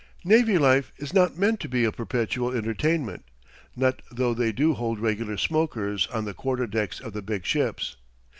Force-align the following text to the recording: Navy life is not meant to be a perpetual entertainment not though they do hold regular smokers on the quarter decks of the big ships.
Navy 0.23 0.57
life 0.57 0.91
is 0.97 1.13
not 1.13 1.37
meant 1.37 1.59
to 1.59 1.69
be 1.69 1.85
a 1.85 1.91
perpetual 1.91 2.51
entertainment 2.57 3.23
not 3.75 4.01
though 4.09 4.33
they 4.33 4.51
do 4.51 4.73
hold 4.73 4.97
regular 4.97 5.37
smokers 5.37 6.07
on 6.07 6.25
the 6.25 6.33
quarter 6.33 6.65
decks 6.65 6.99
of 6.99 7.13
the 7.13 7.21
big 7.21 7.45
ships. 7.45 7.97